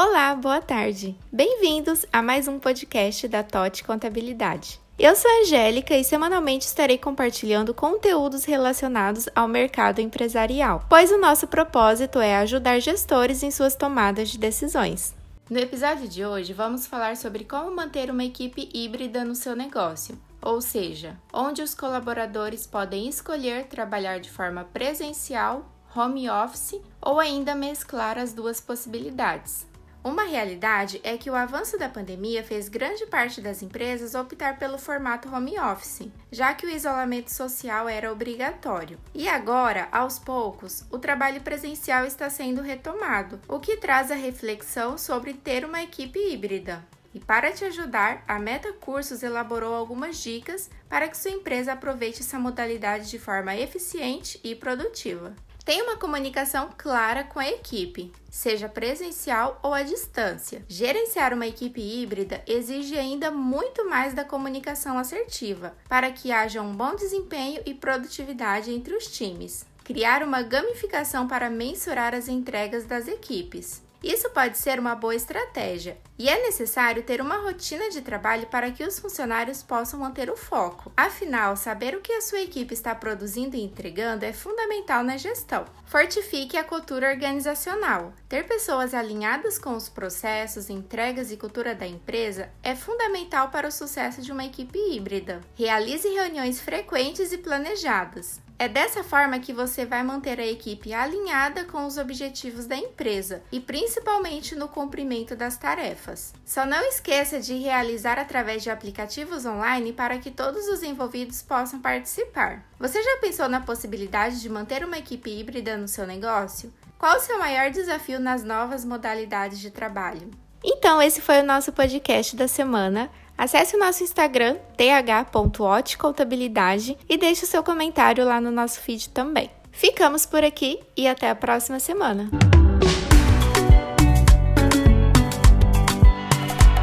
Olá, 0.00 0.32
boa 0.32 0.60
tarde. 0.60 1.18
Bem-vindos 1.32 2.06
a 2.12 2.22
mais 2.22 2.46
um 2.46 2.60
podcast 2.60 3.26
da 3.26 3.42
TOT 3.42 3.82
Contabilidade. 3.82 4.80
Eu 4.96 5.16
sou 5.16 5.28
a 5.28 5.40
Angélica 5.40 5.96
e 5.96 6.04
semanalmente 6.04 6.66
estarei 6.66 6.96
compartilhando 6.96 7.74
conteúdos 7.74 8.44
relacionados 8.44 9.28
ao 9.34 9.48
mercado 9.48 10.00
empresarial, 10.00 10.86
pois 10.88 11.10
o 11.10 11.18
nosso 11.18 11.48
propósito 11.48 12.20
é 12.20 12.36
ajudar 12.36 12.78
gestores 12.78 13.42
em 13.42 13.50
suas 13.50 13.74
tomadas 13.74 14.28
de 14.28 14.38
decisões. 14.38 15.16
No 15.50 15.58
episódio 15.58 16.06
de 16.06 16.24
hoje, 16.24 16.52
vamos 16.52 16.86
falar 16.86 17.16
sobre 17.16 17.42
como 17.42 17.74
manter 17.74 18.08
uma 18.08 18.22
equipe 18.22 18.70
híbrida 18.72 19.24
no 19.24 19.34
seu 19.34 19.56
negócio, 19.56 20.16
ou 20.40 20.60
seja, 20.60 21.16
onde 21.32 21.60
os 21.60 21.74
colaboradores 21.74 22.68
podem 22.68 23.08
escolher 23.08 23.66
trabalhar 23.66 24.20
de 24.20 24.30
forma 24.30 24.62
presencial, 24.62 25.68
home 25.92 26.30
office 26.30 26.80
ou 27.02 27.18
ainda 27.18 27.56
mesclar 27.56 28.16
as 28.16 28.32
duas 28.32 28.60
possibilidades. 28.60 29.66
Uma 30.02 30.22
realidade 30.22 31.00
é 31.02 31.18
que 31.18 31.28
o 31.28 31.34
avanço 31.34 31.76
da 31.76 31.88
pandemia 31.88 32.44
fez 32.44 32.68
grande 32.68 33.04
parte 33.06 33.40
das 33.40 33.62
empresas 33.62 34.14
optar 34.14 34.58
pelo 34.58 34.78
formato 34.78 35.28
home 35.28 35.58
office, 35.58 36.08
já 36.30 36.54
que 36.54 36.64
o 36.64 36.70
isolamento 36.70 37.32
social 37.32 37.88
era 37.88 38.10
obrigatório. 38.12 38.98
E 39.12 39.28
agora, 39.28 39.88
aos 39.90 40.18
poucos, 40.18 40.84
o 40.90 40.98
trabalho 40.98 41.40
presencial 41.40 42.04
está 42.04 42.30
sendo 42.30 42.62
retomado, 42.62 43.40
o 43.48 43.58
que 43.58 43.76
traz 43.76 44.10
a 44.10 44.14
reflexão 44.14 44.96
sobre 44.96 45.34
ter 45.34 45.64
uma 45.64 45.82
equipe 45.82 46.18
híbrida. 46.18 46.84
E 47.12 47.18
para 47.18 47.50
te 47.50 47.64
ajudar, 47.64 48.22
a 48.28 48.38
Meta 48.38 48.72
Cursos 48.74 49.22
elaborou 49.22 49.74
algumas 49.74 50.18
dicas 50.18 50.70
para 50.88 51.08
que 51.08 51.16
sua 51.16 51.32
empresa 51.32 51.72
aproveite 51.72 52.20
essa 52.20 52.38
modalidade 52.38 53.10
de 53.10 53.18
forma 53.18 53.56
eficiente 53.56 54.38
e 54.44 54.54
produtiva. 54.54 55.34
Tenha 55.68 55.84
uma 55.84 55.98
comunicação 55.98 56.70
clara 56.78 57.24
com 57.24 57.38
a 57.38 57.46
equipe, 57.46 58.10
seja 58.30 58.70
presencial 58.70 59.60
ou 59.62 59.74
à 59.74 59.82
distância. 59.82 60.64
Gerenciar 60.66 61.34
uma 61.34 61.46
equipe 61.46 61.78
híbrida 61.78 62.42
exige 62.46 62.96
ainda 62.96 63.30
muito 63.30 63.86
mais 63.86 64.14
da 64.14 64.24
comunicação 64.24 64.96
assertiva, 64.96 65.76
para 65.86 66.10
que 66.10 66.32
haja 66.32 66.62
um 66.62 66.74
bom 66.74 66.96
desempenho 66.96 67.60
e 67.66 67.74
produtividade 67.74 68.72
entre 68.72 68.94
os 68.96 69.08
times. 69.08 69.66
Criar 69.84 70.22
uma 70.22 70.40
gamificação 70.40 71.28
para 71.28 71.50
mensurar 71.50 72.14
as 72.14 72.28
entregas 72.28 72.86
das 72.86 73.06
equipes. 73.06 73.82
Isso 74.02 74.30
pode 74.30 74.56
ser 74.56 74.78
uma 74.78 74.94
boa 74.94 75.14
estratégia, 75.14 75.98
e 76.16 76.28
é 76.28 76.42
necessário 76.42 77.02
ter 77.02 77.20
uma 77.20 77.38
rotina 77.38 77.90
de 77.90 78.00
trabalho 78.00 78.46
para 78.46 78.70
que 78.70 78.84
os 78.84 78.98
funcionários 78.98 79.62
possam 79.62 80.00
manter 80.00 80.30
o 80.30 80.36
foco. 80.36 80.92
Afinal, 80.96 81.56
saber 81.56 81.96
o 81.96 82.00
que 82.00 82.12
a 82.12 82.20
sua 82.20 82.40
equipe 82.40 82.72
está 82.72 82.94
produzindo 82.94 83.56
e 83.56 83.62
entregando 83.62 84.24
é 84.24 84.32
fundamental 84.32 85.02
na 85.02 85.16
gestão. 85.16 85.64
Fortifique 85.84 86.56
a 86.56 86.62
cultura 86.62 87.10
organizacional. 87.10 88.12
Ter 88.28 88.46
pessoas 88.46 88.94
alinhadas 88.94 89.58
com 89.58 89.74
os 89.74 89.88
processos, 89.88 90.70
entregas 90.70 91.32
e 91.32 91.36
cultura 91.36 91.74
da 91.74 91.86
empresa 91.86 92.50
é 92.62 92.74
fundamental 92.74 93.48
para 93.48 93.68
o 93.68 93.72
sucesso 93.72 94.22
de 94.22 94.30
uma 94.30 94.44
equipe 94.44 94.78
híbrida. 94.78 95.40
Realize 95.56 96.08
reuniões 96.08 96.60
frequentes 96.60 97.32
e 97.32 97.38
planejadas. 97.38 98.40
É 98.60 98.66
dessa 98.66 99.04
forma 99.04 99.38
que 99.38 99.52
você 99.52 99.86
vai 99.86 100.02
manter 100.02 100.40
a 100.40 100.46
equipe 100.46 100.92
alinhada 100.92 101.64
com 101.64 101.86
os 101.86 101.96
objetivos 101.96 102.66
da 102.66 102.76
empresa 102.76 103.40
e 103.52 103.60
principalmente 103.60 104.56
no 104.56 104.66
cumprimento 104.66 105.36
das 105.36 105.56
tarefas. 105.56 106.34
Só 106.44 106.66
não 106.66 106.82
esqueça 106.82 107.38
de 107.38 107.54
realizar 107.54 108.18
através 108.18 108.64
de 108.64 108.68
aplicativos 108.68 109.46
online 109.46 109.92
para 109.92 110.18
que 110.18 110.32
todos 110.32 110.66
os 110.66 110.82
envolvidos 110.82 111.40
possam 111.40 111.80
participar. 111.80 112.64
Você 112.80 113.00
já 113.00 113.18
pensou 113.18 113.48
na 113.48 113.60
possibilidade 113.60 114.40
de 114.40 114.48
manter 114.48 114.84
uma 114.84 114.98
equipe 114.98 115.30
híbrida 115.30 115.76
no 115.76 115.86
seu 115.86 116.04
negócio? 116.04 116.74
Qual 116.98 117.16
o 117.16 117.20
seu 117.20 117.38
maior 117.38 117.70
desafio 117.70 118.18
nas 118.18 118.42
novas 118.42 118.84
modalidades 118.84 119.60
de 119.60 119.70
trabalho? 119.70 120.32
Então, 120.64 121.00
esse 121.00 121.20
foi 121.20 121.40
o 121.40 121.46
nosso 121.46 121.72
podcast 121.72 122.34
da 122.34 122.48
semana. 122.48 123.08
Acesse 123.38 123.76
o 123.76 123.78
nosso 123.78 124.02
Instagram, 124.02 124.56
th.otcontabilidade 124.76 126.98
e 127.08 127.16
deixe 127.16 127.44
o 127.44 127.46
seu 127.46 127.62
comentário 127.62 128.24
lá 128.24 128.40
no 128.40 128.50
nosso 128.50 128.80
feed 128.80 129.10
também. 129.10 129.48
Ficamos 129.70 130.26
por 130.26 130.42
aqui 130.42 130.80
e 130.96 131.06
até 131.06 131.30
a 131.30 131.36
próxima 131.36 131.78
semana. 131.78 132.28